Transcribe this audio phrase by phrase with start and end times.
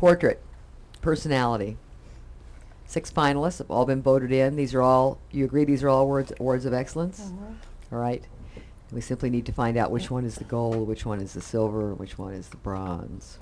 [0.00, 0.40] Portrait,
[1.02, 1.76] personality.
[2.86, 4.56] Six finalists have all been voted in.
[4.56, 7.20] These are all, you agree these are all words, awards of excellence?
[7.20, 7.54] Mhm.
[7.92, 8.24] All right.
[8.90, 11.42] We simply need to find out which one is the gold, which one is the
[11.42, 13.40] silver, which one is the bronze.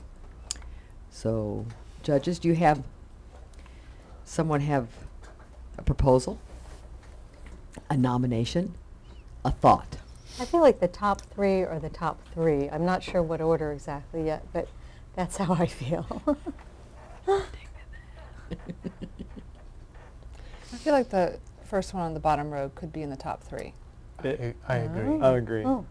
[1.13, 1.65] So,
[2.03, 2.83] judges, do you have,
[4.25, 4.89] someone have
[5.79, 6.41] a proposal?
[7.89, 8.75] A nomination?
[9.45, 9.99] A thought?
[10.41, 12.69] I feel like the top three are the top three.
[12.69, 14.67] I'm not sure what order exactly yet, but
[15.19, 16.07] that's how I feel.
[17.29, 17.43] I
[20.77, 23.73] feel like the first one on the bottom row could be in the top three.
[24.23, 25.09] I, I agree.
[25.09, 25.21] Oh.
[25.21, 25.65] I agree.
[25.65, 25.85] Oh,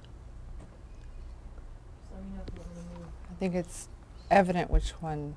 [2.15, 3.89] I think it's
[4.31, 5.35] evident which one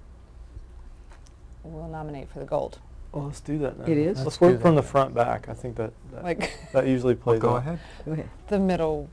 [1.65, 2.79] we'll nominate for the gold.
[3.11, 3.91] Well, let's do that then.
[3.91, 4.19] It is?
[4.19, 4.83] Let's, Let's do work from that.
[4.83, 5.49] the front back.
[5.49, 7.57] I think that that, Like that usually Well, plays go out.
[7.57, 7.81] ahead.
[8.07, 8.29] Go ahead.
[8.47, 9.09] the middle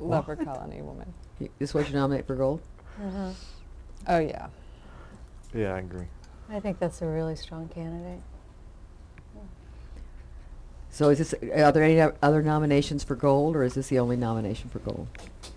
[0.00, 0.44] leper What?
[0.44, 1.14] colony woman.
[1.38, 2.60] Y- This is what you nominate for gold?
[3.00, 3.34] Mhm.
[4.06, 4.48] Oh yeah.
[5.54, 6.06] Yeah, I agree.
[6.50, 8.20] I think that's a really strong candidate.
[10.90, 14.16] So is this, are there any other nominations for gold, or is this the only
[14.16, 15.06] nomination for gold?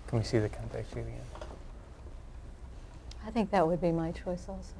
[0.06, 1.20] Can we see the contact sheet again?
[3.26, 4.74] I think that would be my choice also.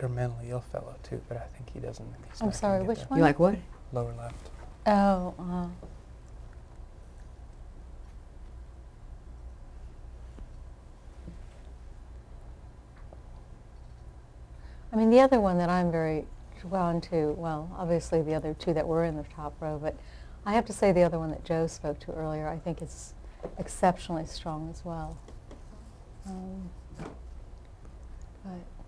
[0.00, 2.06] I like our mentally ill fellow too, but I think he doesn't.
[2.30, 3.06] He's I'm sorry, which there.
[3.08, 3.18] one?
[3.18, 3.56] You like what?
[3.92, 4.50] Lower left.
[4.86, 5.66] Oh, uh,
[14.92, 16.24] I mean, the other one that I'm very
[16.62, 19.94] drawn to, well, obviously the other two that were in the top row, but
[20.46, 23.12] I have to say the other one that Joe spoke to earlier, I think is
[23.58, 25.18] exceptionally strong as well.
[26.26, 26.70] Um,
[28.42, 28.79] But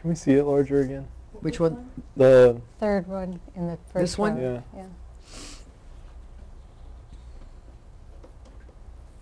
[0.00, 1.06] Can we see it larger again?
[1.40, 1.90] Which one?
[2.16, 4.36] The third one in the first This one?
[4.36, 4.80] row, Yeah.
[4.82, 4.86] Yeah.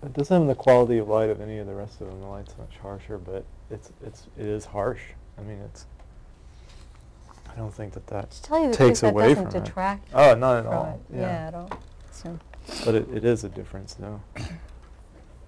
[0.03, 2.21] it doesn't have the quality of light of any of the rest of them.
[2.21, 5.01] The light's much harsher, but it's it's it is harsh.
[5.37, 5.85] I mean, it's.
[7.51, 9.61] I don't think that that To tell you the takes truth, that away doesn't from
[9.61, 9.65] it.
[9.65, 11.01] detract Oh, not at from all.
[11.11, 11.15] it.
[11.15, 11.21] Yeah.
[11.21, 11.69] Yeah, at all.
[12.11, 12.39] So,
[12.85, 14.21] But it, it is a difference, though.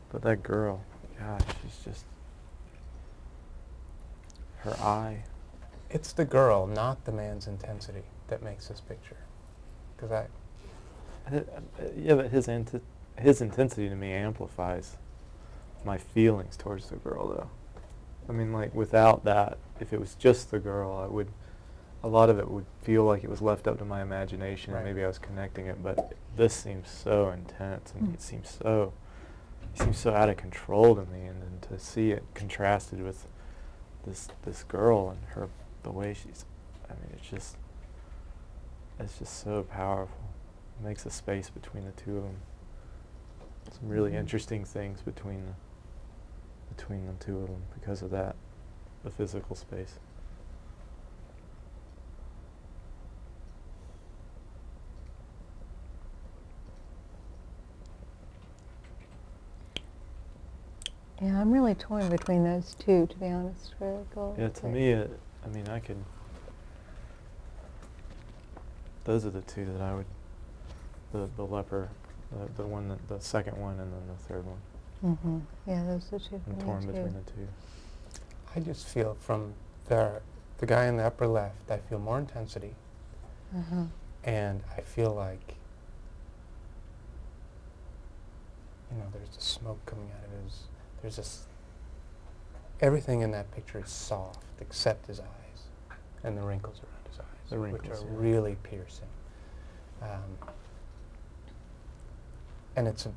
[0.09, 0.81] But that girl,
[1.19, 2.05] gosh, she's just.
[4.63, 5.23] Her eye.
[5.89, 9.17] It's the girl, not the man's intensity, that makes this picture.
[9.95, 10.27] Because I,
[11.31, 11.41] Uh,
[11.95, 12.81] Yeah, but his inti-
[13.17, 14.97] his intensity to me amplifies
[15.85, 17.49] my feelings towards the girl, though.
[18.29, 21.27] I mean, like without that, if it was just the girl, I would.
[22.03, 24.83] A lot of it would feel like it was left up to my imagination, and
[24.83, 25.83] maybe I was connecting it.
[25.83, 28.13] But this seems so intense, and Mm.
[28.15, 28.93] it seems so.
[29.75, 33.27] It seems so out of control to me, and then to see it contrasted with
[34.05, 35.49] this this girl and her
[35.83, 36.45] the way she's.
[36.89, 37.57] I mean, it's just.
[38.99, 40.17] It's just so powerful.
[40.79, 42.37] It makes a space between the two of them.
[43.71, 44.15] Some really Mhm.
[44.19, 45.53] interesting things between the
[46.75, 48.35] between the two of them because of that,
[49.03, 49.99] the physical space.
[61.21, 64.37] Yeah, I'm really torn between those two, to be honest, for gold.
[64.39, 65.97] Yeah, to but- me, it, I mean, I could.
[69.03, 70.05] Those are the two that I would.
[71.11, 71.89] The the leper,
[72.31, 74.57] the the one that, the second one, and then the third one.
[75.03, 75.39] Mm-hmm.
[75.67, 76.87] Yeah, those are the two I'm for me torn too.
[76.87, 77.47] between the two.
[78.55, 79.53] I just feel from
[79.87, 80.21] the
[80.59, 82.75] the guy in the upper left, I feel more intensity,
[83.57, 83.83] Uh-huh.
[84.23, 85.55] and I feel like
[88.91, 90.63] you know, there's the smoke coming out of his.
[91.01, 91.45] There's this.
[92.79, 97.49] Everything in that picture is soft except his eyes, and the wrinkles around his eyes,
[97.49, 98.09] The which are yeah.
[98.11, 99.07] really piercing.
[100.01, 100.49] Um,
[102.75, 103.11] and it's a.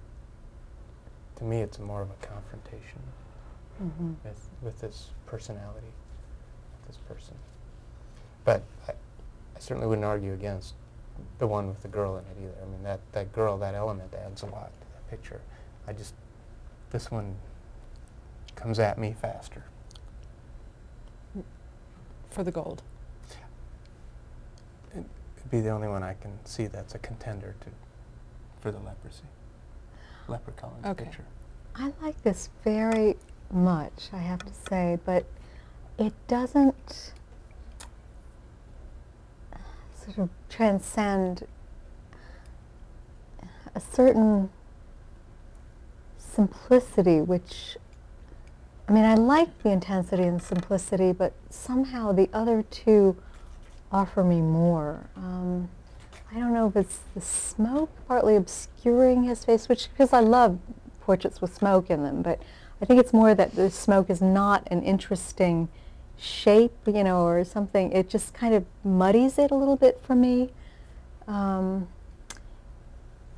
[1.37, 3.01] To me, it's more of a confrontation
[3.83, 4.15] Mhm.
[4.23, 5.93] with with this personality,
[6.87, 7.35] this person.
[8.45, 10.75] But I, I certainly wouldn't argue against
[11.39, 12.63] the one with the girl in it either.
[12.63, 15.41] I mean, that, that girl, that element adds a lot to that picture.
[15.87, 16.13] I just,
[16.91, 17.37] this one
[18.57, 19.65] comes at me faster.
[22.31, 22.83] For the gold.
[24.95, 25.05] It,
[25.37, 27.67] it'd be the only one I can see that's a contender to,
[28.61, 29.23] for the leprosy,
[30.29, 31.05] leper colony Okay.
[31.05, 31.25] picture.
[31.77, 33.17] I like this very
[33.53, 35.27] much, I have to say, but
[35.99, 37.13] it doesn't
[39.95, 41.47] sort of transcend
[43.75, 44.51] a certain
[46.19, 47.77] simplicity, which,
[48.87, 53.17] I mean, I like the intensity and simplicity, but somehow the other two
[53.91, 55.07] offer me more.
[55.17, 55.71] Um,
[56.31, 60.59] I don't know if it's the smoke partly obscuring his face, which because I love
[61.01, 62.43] portraits with smoke in them, but
[62.83, 65.69] I think it's more that the smoke is not an interesting
[66.19, 67.93] shape, you know, or something.
[67.93, 70.51] It just kind of muddies it a little bit for me.
[71.27, 71.89] Um,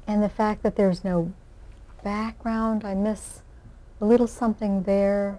[0.06, 1.32] and the fact that there's no
[2.02, 3.42] background, I miss
[4.00, 5.38] a little something there.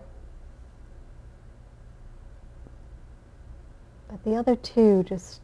[4.10, 5.42] But the other two just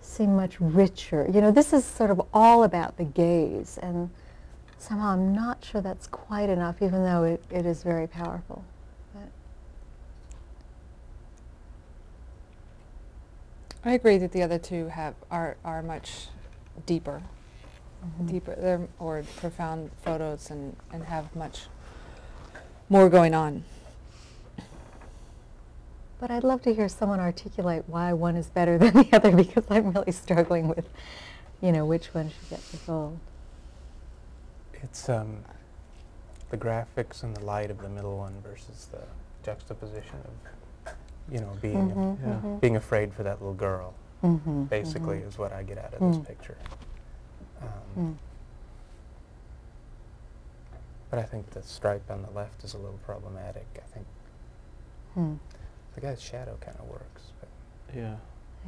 [0.00, 1.28] seem much richer.
[1.32, 4.10] You know, this is sort of all about the gaze, and
[4.78, 8.64] somehow I'm not sure that's quite enough, even though it, it is very powerful.
[9.12, 9.28] But
[13.84, 16.28] I agree that the other two have are are much
[16.86, 17.22] deeper,
[18.20, 18.28] Mhm.
[18.28, 21.66] deeper, they're or profound photos and and have much
[22.88, 23.64] more going on.
[26.18, 29.64] But I'd love to hear someone articulate why one is better than the other because
[29.70, 30.88] I'm really struggling with,
[31.60, 33.18] you know, which one should get the gold.
[34.82, 35.44] It's um,
[36.50, 39.02] the graphics and the light of the middle one versus the
[39.42, 40.94] juxtaposition of,
[41.30, 42.40] you know, being Mhm, Yeah.
[42.40, 42.60] mhm.
[42.60, 43.92] being afraid for that little girl.
[44.22, 45.28] Mhm, Basically, mhm.
[45.28, 46.12] is what I get out of Mm.
[46.18, 46.56] this picture.
[47.62, 48.16] Um, Mm.
[51.10, 53.66] But I think the stripe on the left is a little problematic.
[53.76, 54.06] I think
[55.14, 55.34] Hmm.
[55.94, 57.48] the guy's shadow kind of works, but
[57.94, 58.16] Yeah.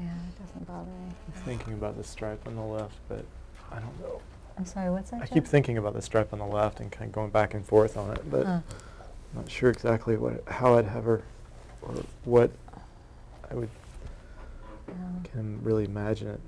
[0.00, 1.12] Yeah, it doesn't bother me.
[1.26, 3.24] I'm thinking about the stripe on the left, but
[3.72, 4.22] I don't know.
[4.56, 5.22] I'm sorry, what's that?
[5.22, 7.66] I keep thinking about the stripe on the left and kind of going back and
[7.66, 8.60] forth on it, but Huh.
[9.34, 11.22] I'm not sure exactly what how I'd have her
[11.82, 11.94] or
[12.24, 12.50] what
[13.50, 13.70] I would
[14.88, 14.94] Yeah.
[15.32, 16.40] can really imagine it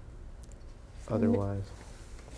[1.08, 1.64] otherwise.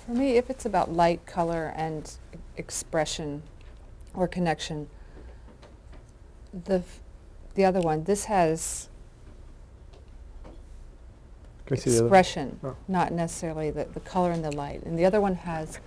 [0.05, 2.11] For me, if it's about light, color, and
[2.57, 3.43] expression
[4.15, 4.89] or connection,
[6.53, 7.01] the f-
[7.55, 8.89] the other one, this has
[11.67, 12.77] Can we see the other- expression, Oh.
[12.89, 14.83] not necessarily the, the color and the light.
[14.83, 15.79] And the other one has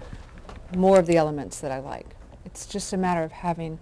[0.75, 2.15] more of the elements that I like.
[2.45, 3.79] It's just a matter of having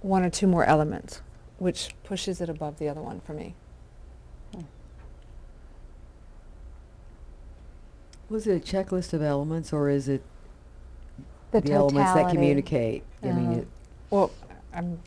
[0.00, 1.22] one or two more elements,
[1.58, 3.54] which pushes it above the other one for me.
[8.32, 10.22] Was it a checklist of elements, or is it
[11.50, 12.34] The the elements that totality.
[12.36, 13.04] communicate?
[13.22, 13.60] I mean, Uh-huh.
[13.60, 13.68] it-
[14.10, 14.30] Well,
[14.72, 14.98] I'm,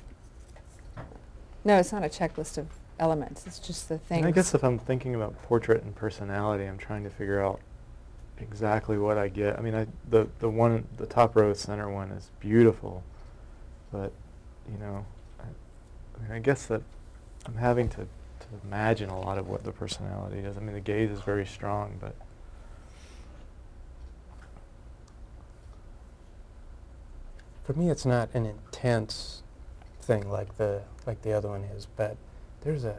[1.63, 2.68] no, it's not a checklist of
[3.00, 3.48] elements.
[3.48, 4.19] It's just the things.
[4.19, 7.60] And I guess if I'm thinking about portrait and personality, I'm trying to figure out
[8.39, 9.57] exactly what I get.
[9.57, 13.04] I mean, I the the one the top row center one is beautiful,
[13.92, 14.12] but
[14.72, 15.04] you know,
[15.39, 16.83] I, I mean, I guess that
[17.48, 20.57] I'm having to to imagine a lot of what the personality is.
[20.57, 22.13] I mean, the gaze is very strong, but
[27.65, 29.41] for me, it's not an intense
[30.01, 31.88] thing like the like the other one is.
[31.95, 32.17] But
[32.62, 32.95] there's a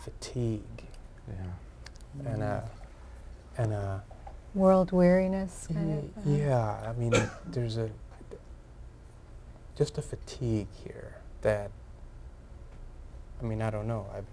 [0.00, 0.62] fatigue
[1.28, 2.30] yeah.
[2.32, 2.68] and a
[3.58, 4.02] and a
[4.54, 6.26] World weariness kind Ye- of.
[6.26, 7.12] uh, Yeah, I mean,
[7.46, 7.90] there's a
[9.76, 11.70] just a fatigue here that.
[13.42, 14.06] I mean, I don't know.
[14.16, 14.24] I've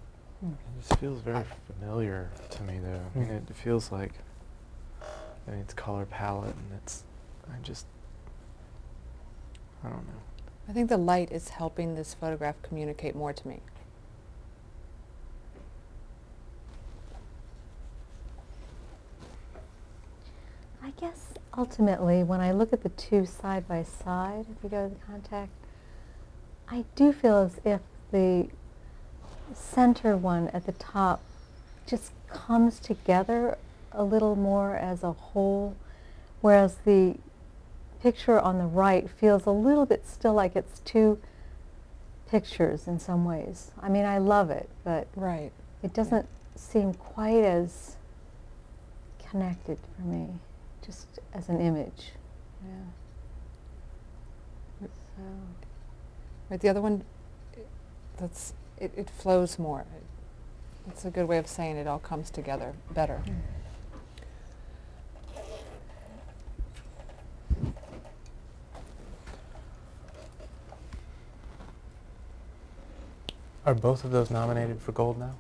[0.42, 0.52] hmm.
[0.52, 3.02] It just feels very familiar to me, though.
[3.16, 3.50] I mean, Mhm.
[3.50, 4.14] it feels like
[5.48, 7.04] I mean, it's color palette, and it's
[7.52, 7.88] I just
[9.84, 10.14] I don't know.
[10.70, 13.60] I think the light is helping this photograph communicate more to me.
[20.84, 24.88] I guess ultimately, when I look at the two side by side, if you go
[24.88, 25.52] to the contact,
[26.70, 28.48] I do feel as if the
[29.54, 31.22] center one at the top
[31.86, 33.58] just comes together
[33.92, 35.76] a little more as a whole,
[36.40, 37.18] whereas the
[38.02, 41.20] picture on the right feels a little bit still like it's two
[42.28, 43.72] pictures in some ways.
[43.82, 45.52] I mean, I love it, but Right.
[45.84, 47.96] it doesn't seem quite as
[49.30, 50.28] connected for me,
[50.86, 52.12] just as an image.
[52.66, 54.88] Yeah.
[55.16, 55.24] So,
[56.50, 56.60] Right.
[56.60, 57.04] The other one,
[58.18, 59.82] that's it, it flows more.
[59.82, 60.04] It,
[60.90, 63.22] it's a good way of saying it all comes together better.
[63.26, 63.36] Mm.
[73.66, 75.36] Are both of those nominated for gold now.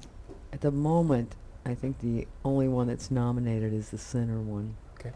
[0.53, 1.35] At the moment,
[1.65, 4.75] I think the only one that's nominated is the center one.
[4.99, 5.11] Okay.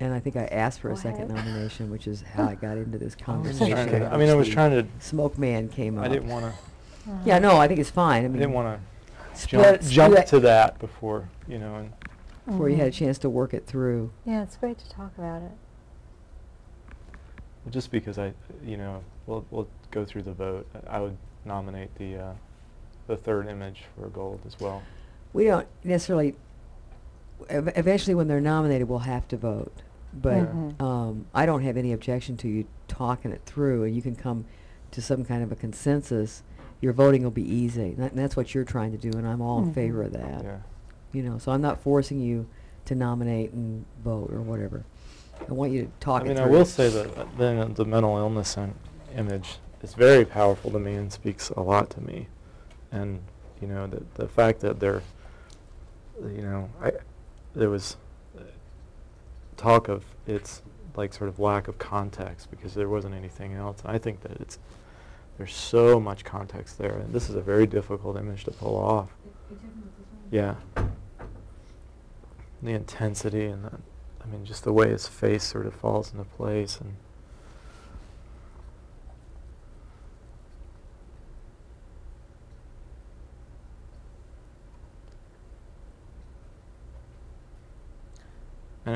[0.00, 1.46] And I think I asked for a Go second ahead.
[1.46, 3.70] nomination, which is how I got into this I was conversation.
[3.72, 4.86] trying to- I mean, I was trying to.
[5.04, 6.04] Smoke Man came up.
[6.04, 6.52] I didn't want to.
[7.24, 8.22] Yeah, no, I think it's fine.
[8.22, 8.78] I I mean, didn't want
[9.32, 11.76] to split- jump jump split to that before you know.
[11.76, 11.92] And
[12.44, 12.94] before you had a Mhm.
[12.94, 14.10] chance to work it through.
[14.26, 15.52] Yeah, it's great to talk about it.
[17.70, 18.32] just because I,
[18.64, 20.66] you know, we'll, we'll go through the vote.
[20.88, 22.32] I I would nominate the, uh,
[23.06, 24.82] the third image for gold as well.
[25.32, 26.34] We don't necessarily,
[27.48, 29.72] ev- eventually when they're nominated, we'll have to vote.
[30.12, 30.80] But Mhm.
[30.82, 34.46] um, I don't have any objection to you talking it through, and you can come
[34.90, 36.42] to some kind of a consensus.
[36.80, 39.26] Your voting will be easy, and that- and that's what you're trying to do, and
[39.28, 39.74] I'm all in Mhm.
[39.74, 40.42] favor of that.
[40.42, 40.56] Yeah.
[41.12, 42.46] You know, so I'm not forcing you
[42.86, 44.84] to nominate and vote or whatever.
[45.48, 46.46] I want you to talk I it mean, through.
[46.46, 48.74] I will say that uh, then the mental illness in-
[49.16, 52.28] image is very powerful to me and speaks a lot to me.
[52.90, 53.20] And,
[53.60, 55.02] you know, the, the fact that there,
[56.20, 56.92] you know, I,
[57.54, 57.96] there was
[58.36, 58.42] uh,
[59.56, 60.62] talk of its
[60.96, 63.80] like sort of lack of context because there wasn't anything else.
[63.82, 64.58] And I think that it's,
[65.36, 66.94] there's so much context there.
[66.94, 69.10] And this is a very difficult image to pull off.
[70.30, 70.56] Yeah.
[72.62, 73.72] The intensity and the,
[74.20, 76.96] I mean, just the way his face sort of falls into place and.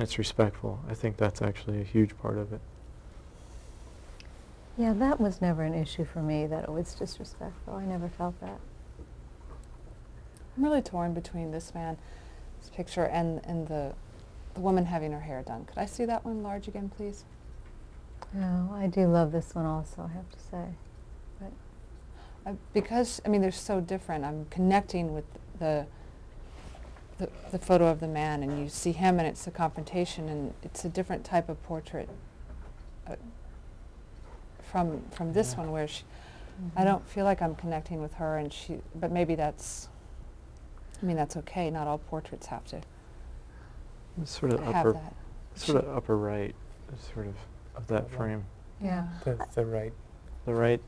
[0.02, 0.80] It's respectful.
[0.88, 2.60] I think that's actually a huge part of it.
[4.76, 7.74] Yeah, that was never an issue for me, that it was disrespectful.
[7.74, 8.58] I never felt that.
[10.56, 11.98] I'm really torn between this man's
[12.74, 13.94] picture and, and the,
[14.54, 15.64] the woman having her hair done.
[15.64, 17.24] Could I see that one large again, please?
[18.32, 20.64] No, I do love this one also, I have to say.
[21.38, 21.52] But
[22.44, 25.24] Uh, because, I mean, they're so different, I'm connecting with
[25.58, 25.86] the,
[27.18, 30.54] the, the photo of the man, and you see him, and it's a confrontation, and
[30.62, 32.08] it's a different type of portrait
[33.06, 33.16] uh,
[34.62, 35.60] from, from this Yeah.
[35.60, 36.04] one, where she,
[36.76, 36.84] I Mhm.
[36.84, 39.88] don't feel like I'm connecting with her, and she, but maybe that's,
[41.02, 42.80] I mean, that's okay, not all portraits have to
[44.20, 45.14] It's sort of have upper, that.
[45.54, 46.54] sort of upper right,
[46.98, 47.34] sort of
[47.74, 48.16] of that Upper right.
[48.16, 48.44] frame.
[48.82, 49.06] Yeah.
[49.24, 49.92] The, the right,
[50.44, 50.80] The right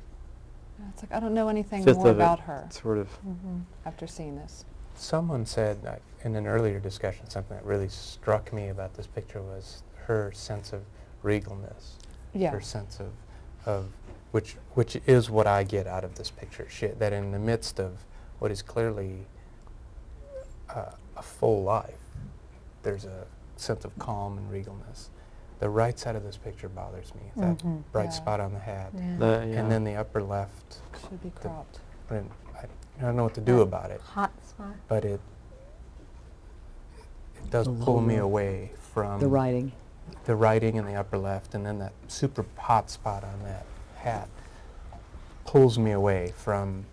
[0.93, 3.09] It's like, I don't know anything fifth more about it, her sort of.
[3.27, 3.63] Mhm.
[3.87, 4.65] after seeing this.
[4.95, 9.43] Someone said uh, in an earlier discussion, something that really struck me about this picture
[9.43, 10.83] was her sense of
[11.23, 11.93] regalness.
[12.33, 12.51] Yeah.
[12.51, 13.13] her sense of,
[13.65, 13.87] of
[14.33, 16.67] which which is what I get out of this picture.
[16.69, 18.05] She, that in the midst of
[18.41, 19.27] what is clearly
[20.75, 21.95] uh, a full life,
[22.83, 25.11] there's a sense of calm and regalness.
[25.61, 27.23] The right side of this picture bothers me.
[27.37, 27.85] That Mhm.
[27.93, 28.11] bright Yeah.
[28.11, 29.17] spot on the hat, Yeah.
[29.19, 29.61] The, yeah.
[29.61, 30.81] and then the upper left.
[31.01, 31.79] Should be cropped.
[32.11, 32.65] and I,
[32.99, 34.75] I don't know what to do That about it, Hot spot.
[34.89, 35.21] but it
[37.37, 39.73] it does The pull me lower- away from the writing.
[40.25, 44.29] the writing in the upper left, and then that super hot spot on that hat
[45.45, 46.85] pulls me away from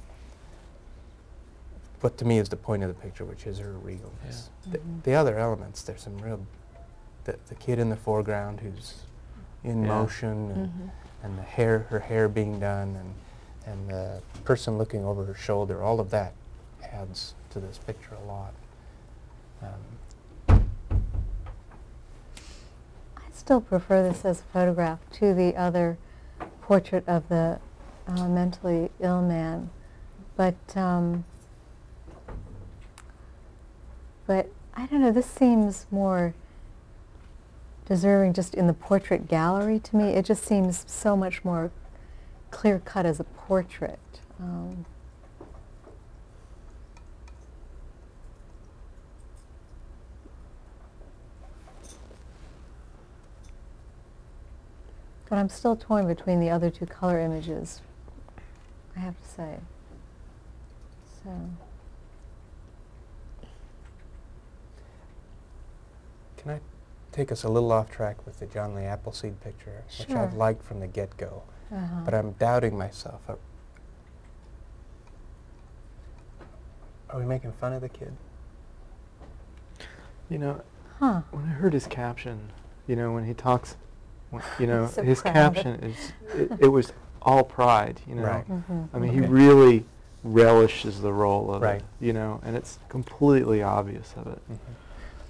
[2.01, 4.49] what to me is the point of the picture, which is her regalness.
[4.69, 5.03] The, Mhm.
[5.03, 6.39] the other elements, there's some real,
[7.25, 9.03] the, the kid in the foreground who's
[9.63, 9.87] in Yeah.
[9.89, 10.89] motion, and, Mhm.
[11.23, 13.13] and the hair, her hair being done, and
[13.63, 15.83] and the person looking over her shoulder.
[15.83, 16.33] All of that
[16.81, 18.53] adds to this picture a lot.
[19.61, 20.63] Um,
[23.17, 25.97] I still prefer this as a photograph to the other
[26.61, 27.59] portrait of the
[28.07, 29.69] uh, mentally ill man.
[30.35, 31.25] But, um,
[34.25, 36.33] but I don't know, this seems more
[37.85, 40.11] deserving just in the portrait gallery to me.
[40.11, 41.71] It just seems so much more
[42.49, 43.99] clear cut as a portrait.
[44.39, 44.85] Um,
[55.31, 57.79] But I'm still torn between the other two color images,
[58.97, 59.59] I have to say.
[61.23, 61.29] So,
[66.35, 66.59] Can I
[67.13, 70.81] take us a little off track with the Johnny Appleseed picture, which I've liked from
[70.81, 72.01] the get-go, uh-huh.
[72.03, 73.21] but I'm doubting myself.
[73.29, 73.37] Are,
[77.09, 78.11] are we making fun of the kid?
[80.29, 80.61] You know,
[80.99, 81.21] Huh.
[81.31, 82.49] when I heard his caption,
[82.85, 83.90] you know, when he talks, when,
[84.59, 85.33] you know, So his proud.
[85.33, 88.23] caption is, it, it was all pride, you know.
[88.23, 88.47] Right.
[88.49, 88.87] Mhm.
[88.93, 89.85] I mean, he really
[90.23, 91.77] relishes the role of Right.
[91.81, 94.41] it, you know, and it's completely obvious of it.
[94.49, 94.57] That's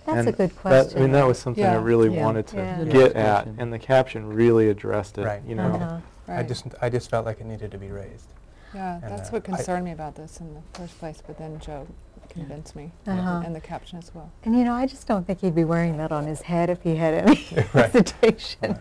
[0.07, 0.97] a And good that- question.
[0.97, 2.23] I mean, that was something I really Yeah.
[2.25, 2.83] wanted to Yeah.
[2.85, 3.37] get Yeah.
[3.39, 5.41] at, and the caption really addressed it, Right.
[5.45, 5.67] you know.
[5.71, 5.97] Uh-huh.
[6.27, 8.27] I just, I just felt like it needed to be raised.
[8.73, 11.37] Yeah, and, that's uh, what I- concerned me about this in the first place, but
[11.37, 11.87] then Joe
[12.31, 13.41] convinced me, Uh-huh.
[13.45, 14.31] and the caption as well.
[14.43, 16.81] And you know, I just don't think he'd be wearing that on his head if
[16.81, 17.91] he had any Right.
[17.91, 18.79] hesitation.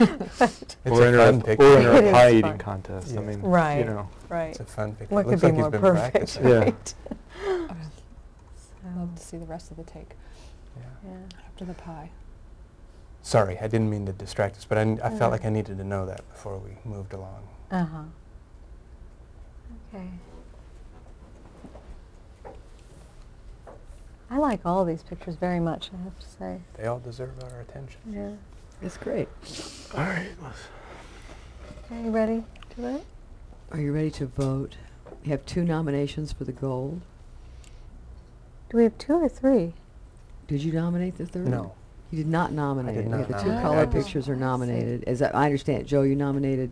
[0.00, 1.64] It's or a enter fun a, picture.
[1.64, 2.34] or enter It a is pie fun.
[2.38, 3.16] eating contest.
[3.18, 3.78] I mean, Right.
[3.80, 4.08] you know.
[4.28, 4.50] right.
[4.50, 5.14] It's a fun picture.
[5.14, 6.12] What Looks could like be he's more perfect?
[6.40, 6.48] practicing.
[6.48, 6.70] Yeah.
[8.84, 10.10] I'd love to see the rest of the take
[10.76, 10.82] Yeah.
[11.04, 11.16] yeah.
[11.46, 12.10] after the pie.
[13.22, 15.16] Sorry, I didn't mean to distract us, but I, n- I No.
[15.18, 17.42] felt like I needed to know that before we moved along.
[17.70, 18.02] Uh-huh.
[19.94, 20.08] Okay.
[24.42, 26.60] Like all these pictures very much, I have to say.
[26.76, 28.00] They all deserve our attention.
[28.10, 28.32] Yeah.
[28.82, 29.28] It's great.
[29.94, 30.28] All right.
[30.42, 30.58] let's-
[31.90, 33.04] Okay, ready to vote?
[33.70, 34.76] Are you ready to vote?
[35.24, 37.00] We have two nominations for the gold.
[38.70, 39.74] Do we have two or three?
[40.48, 41.46] Did you nominate the third?
[41.48, 41.74] No.
[42.10, 42.92] You did not nominate.
[42.92, 43.10] I did it.
[43.10, 43.62] not The two nominate.
[43.62, 45.04] color pictures are nominated.
[45.04, 46.70] As I I understand, it, Joe, you nominated,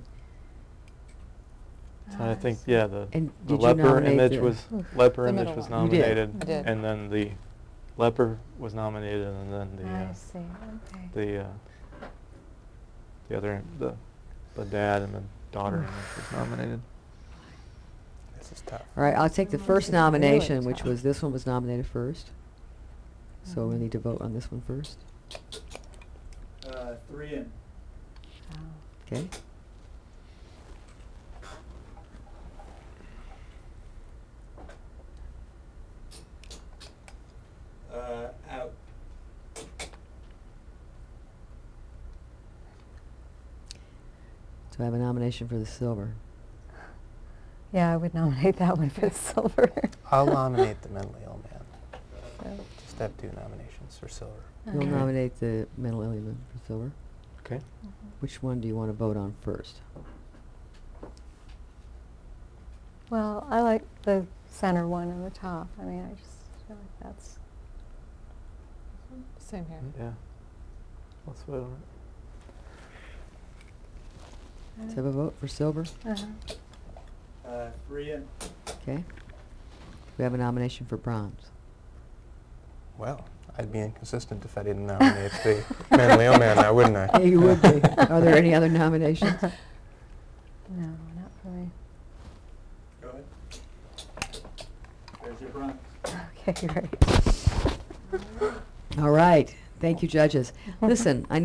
[2.10, 5.22] So I think, yeah, the, And the did you leper nominate image the- was, leper
[5.22, 5.84] The image middle was one.
[5.84, 6.00] You did.
[6.00, 6.30] nominated.
[6.42, 6.66] I did.
[6.66, 7.30] And then the
[8.00, 11.08] leper was nominated, and then the, I uh, see, okay.
[11.12, 11.46] the, uh,
[13.28, 13.94] the other, the,
[14.54, 16.80] the dad and the daughter was nominated.
[18.38, 18.82] This is tough.
[18.96, 20.86] all right, I'll take the Oh, first this is really nomination, which tough.
[20.86, 22.30] was, this one was nominated first.
[23.44, 23.80] So we Mhm.
[23.80, 24.96] need to vote on this one first,
[26.66, 27.52] Uh, three in.
[28.54, 28.56] Oh.
[29.06, 29.28] okay?
[37.92, 38.72] Uh, out.
[44.80, 46.14] So I have a nomination for the silver.
[47.70, 49.70] Yeah, I would nominate that one for the silver.
[50.10, 52.00] I'll nominate the mentally ill man.
[52.42, 54.40] So, Just have two nominations for silver.
[54.64, 54.86] You'll okay.
[54.86, 56.92] nominate the mental ill man for silver.
[57.40, 57.56] Okay.
[57.56, 57.90] Mhm.
[58.20, 59.82] Which one do you want to vote on first?
[63.10, 65.68] Well, I like the center one in the top.
[65.78, 67.38] I mean, I just feel like that's,
[69.38, 69.80] Same here.
[69.98, 70.12] Yeah.
[71.26, 71.82] Let's vote on
[74.80, 76.26] Let's have a vote for silver, uh-huh.
[77.46, 78.26] Uh, three in.
[78.82, 79.02] okay?
[80.16, 81.46] We have a nomination for bronze.
[82.96, 83.24] Well,
[83.58, 87.08] I'd be inconsistent if I didn't nominate the manly ill man now, wouldn't I?
[87.14, 87.82] Yeah, you would be.
[88.08, 89.34] Are there any other nominations?
[90.72, 91.68] No, not for me.
[93.02, 93.24] Go ahead.
[95.24, 95.74] There's your bronze.
[96.46, 96.84] Okay, great.
[98.98, 100.52] All right, thank you, judges.
[100.80, 101.38] Listen, I know